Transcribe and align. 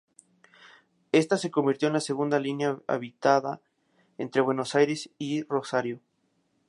Esta 1.11 1.37
se 1.37 1.51
convirtió 1.51 1.87
en 1.87 1.93
la 1.93 1.99
segunda 1.99 2.39
línea 2.39 2.81
habilitada 2.87 3.61
entre 4.17 4.41
Buenos 4.41 4.73
Aires 4.73 5.11
y 5.19 5.43
Rosario. 5.43 5.99